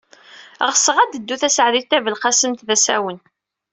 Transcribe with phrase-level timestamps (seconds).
[0.71, 3.19] Ɣseɣ ad teddu Taseɛdit Tabelqasemt d asawen.